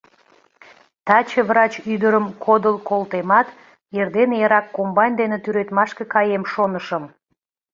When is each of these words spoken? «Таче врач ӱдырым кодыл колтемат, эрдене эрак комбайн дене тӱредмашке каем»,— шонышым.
«Таче 1.05 1.41
врач 1.49 1.73
ӱдырым 1.93 2.25
кодыл 2.43 2.75
колтемат, 2.89 3.47
эрдене 3.97 4.35
эрак 4.43 4.67
комбайн 4.75 5.13
дене 5.21 5.37
тӱредмашке 5.43 6.03
каем»,— 6.13 6.43
шонышым. 6.53 7.03